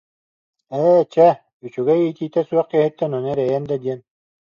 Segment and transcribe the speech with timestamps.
[0.79, 1.27] Ээ, чэ,
[1.65, 3.99] үчүгэй иитиитэ суох киһиттэн ону эрэйэн да диэн